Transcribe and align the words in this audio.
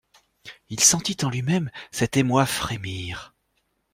Il 0.69 0.79
sentit 0.79 1.17
en 1.23 1.29
lui-même 1.29 1.69
cet 1.91 2.17
émoi 2.17 2.47
frémir. 2.47 3.35